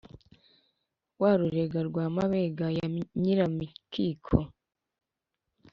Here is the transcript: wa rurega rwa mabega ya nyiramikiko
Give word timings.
wa 1.21 1.31
rurega 1.39 1.79
rwa 1.87 2.05
mabega 2.15 2.67
ya 2.77 2.85
nyiramikiko 3.21 4.35